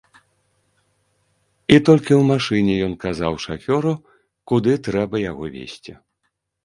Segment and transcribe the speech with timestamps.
[1.75, 3.93] І толькі ў машыне ён казаў шафёру,
[4.53, 5.93] куды трэба яго везці.